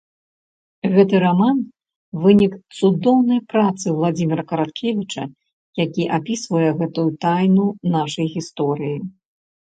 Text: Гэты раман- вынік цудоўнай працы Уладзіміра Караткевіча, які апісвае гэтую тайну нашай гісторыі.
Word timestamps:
Гэты 0.93 1.15
раман- 1.23 1.57
вынік 2.21 2.53
цудоўнай 2.77 3.41
працы 3.51 3.85
Уладзіміра 3.95 4.45
Караткевіча, 4.51 5.23
які 5.83 6.03
апісвае 6.19 6.69
гэтую 6.79 7.05
тайну 7.27 7.67
нашай 7.97 8.25
гісторыі. 8.37 8.97